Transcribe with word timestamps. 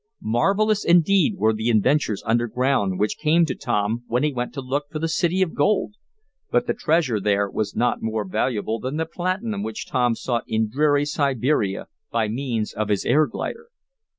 Marvelous, 0.33 0.83
indeed, 0.83 1.35
were 1.37 1.53
the 1.53 1.69
adventures 1.69 2.23
underground, 2.25 2.97
which 2.99 3.19
came 3.19 3.45
to 3.45 3.53
Tom 3.53 4.03
when 4.07 4.23
he 4.23 4.33
went 4.33 4.51
to 4.55 4.59
look 4.59 4.89
for 4.89 4.97
the 4.97 5.07
city 5.07 5.43
of 5.43 5.53
gold, 5.53 5.93
but 6.49 6.65
the 6.65 6.73
treasure 6.73 7.19
there 7.19 7.47
was 7.47 7.75
not 7.75 8.01
more 8.01 8.27
valuable 8.27 8.79
than 8.79 8.97
the 8.97 9.05
platinum 9.05 9.61
which 9.61 9.85
Tom 9.85 10.15
sought 10.15 10.43
in 10.47 10.67
dreary 10.71 11.05
Siberia 11.05 11.85
by 12.09 12.27
means 12.27 12.73
of 12.73 12.89
his 12.89 13.05
air 13.05 13.27
glider. 13.27 13.67